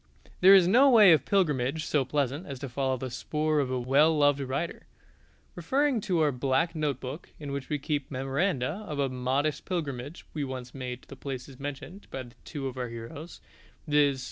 There 0.39 0.55
is 0.55 0.67
no 0.67 0.89
way 0.89 1.11
of 1.13 1.25
pilgrimage 1.25 1.85
so 1.85 2.03
pleasant 2.03 2.47
as 2.47 2.57
to 2.57 2.69
follow 2.69 2.97
the 2.97 3.11
spoor 3.11 3.59
of 3.59 3.69
a 3.69 3.79
well 3.79 4.17
loved 4.17 4.39
writer. 4.39 4.87
Referring 5.53 6.01
to 6.01 6.21
our 6.21 6.31
black 6.31 6.73
note 6.73 6.99
book, 6.99 7.29
in 7.39 7.51
which 7.51 7.69
we 7.69 7.77
keep 7.77 8.09
memoranda 8.09 8.83
of 8.87 8.97
a 8.97 9.09
modest 9.09 9.63
pilgrimage 9.65 10.25
we 10.33 10.43
once 10.43 10.73
made 10.73 11.03
to 11.03 11.15
places 11.15 11.59
mentioned 11.59 12.07
by 12.09 12.29
two 12.45 12.65
of 12.65 12.79
our 12.79 12.89
heroes, 12.89 13.41
viz. 13.87 14.19